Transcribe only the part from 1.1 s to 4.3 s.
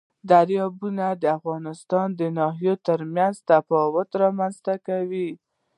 د افغانستان د ناحیو ترمنځ تفاوتونه